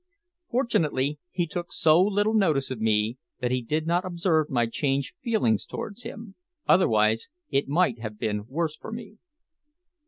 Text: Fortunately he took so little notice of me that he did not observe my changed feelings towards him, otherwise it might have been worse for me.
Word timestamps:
Fortunately 0.49 1.19
he 1.29 1.45
took 1.45 1.71
so 1.71 2.01
little 2.01 2.33
notice 2.33 2.71
of 2.71 2.81
me 2.81 3.19
that 3.39 3.51
he 3.51 3.61
did 3.61 3.85
not 3.85 4.03
observe 4.03 4.49
my 4.49 4.65
changed 4.65 5.15
feelings 5.21 5.63
towards 5.63 6.01
him, 6.01 6.33
otherwise 6.67 7.29
it 7.51 7.67
might 7.67 7.99
have 7.99 8.17
been 8.17 8.47
worse 8.47 8.75
for 8.75 8.91
me. 8.91 9.19